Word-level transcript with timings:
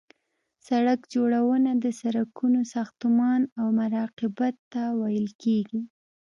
سرک 0.67 1.01
جوړونه 1.13 1.71
د 1.83 1.85
سرکونو 2.01 2.59
ساختمان 2.73 3.41
او 3.59 3.65
مراقبت 3.79 4.55
ته 4.71 4.83
ویل 4.99 5.27
کیږي 5.43 5.81